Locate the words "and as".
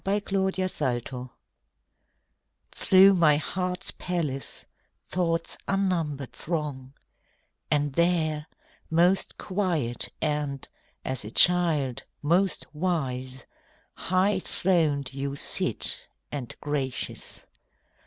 10.19-11.23